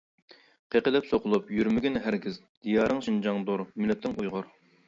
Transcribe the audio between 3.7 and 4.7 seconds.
مىللىتىڭ ئۇيغۇر.